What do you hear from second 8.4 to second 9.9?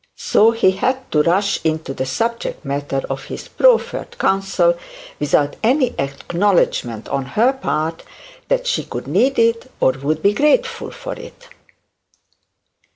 that she could need it,